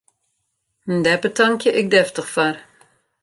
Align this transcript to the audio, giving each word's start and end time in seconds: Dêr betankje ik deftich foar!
Dêr 1.03 1.19
betankje 1.23 1.69
ik 1.79 1.87
deftich 1.93 2.29
foar! 2.33 2.57